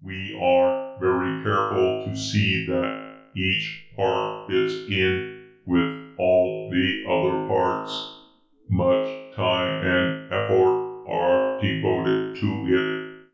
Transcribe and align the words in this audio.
We 0.00 0.38
are 0.40 0.96
very 1.00 1.42
careful 1.42 2.04
to 2.06 2.16
see 2.16 2.66
that 2.66 3.16
each 3.34 3.88
part 3.96 4.48
fits 4.48 4.74
in 4.88 5.42
with 5.66 6.14
all 6.20 6.70
the 6.70 7.04
other 7.10 7.48
parts. 7.48 8.16
Much 8.70 9.34
time 9.34 9.84
and 9.84 10.32
effort 10.32 11.06
are 11.08 11.60
devoted 11.60 12.36
to 12.36 12.66
it." 12.68 13.28